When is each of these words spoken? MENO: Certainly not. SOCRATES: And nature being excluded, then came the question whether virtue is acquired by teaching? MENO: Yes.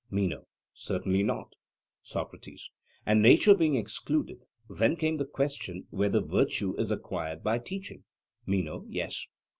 MENO: 0.09 0.47
Certainly 0.73 1.21
not. 1.21 1.53
SOCRATES: 2.01 2.71
And 3.05 3.21
nature 3.21 3.53
being 3.53 3.75
excluded, 3.75 4.39
then 4.67 4.95
came 4.95 5.17
the 5.17 5.25
question 5.25 5.85
whether 5.91 6.19
virtue 6.21 6.75
is 6.79 6.89
acquired 6.89 7.43
by 7.43 7.59
teaching? 7.59 8.03
MENO: 8.47 8.87
Yes. 8.89 9.27